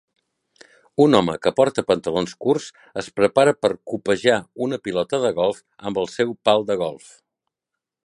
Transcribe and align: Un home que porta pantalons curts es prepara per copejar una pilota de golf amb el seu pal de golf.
Un 1.03 1.17
home 1.17 1.35
que 1.43 1.51
porta 1.59 1.83
pantalons 1.89 2.33
curts 2.47 2.71
es 3.03 3.11
prepara 3.21 3.55
per 3.67 3.71
copejar 3.93 4.41
una 4.69 4.83
pilota 4.89 5.23
de 5.27 5.35
golf 5.43 5.61
amb 5.91 6.05
el 6.05 6.13
seu 6.19 6.37
pal 6.49 6.71
de 6.73 6.83
golf. 6.87 7.17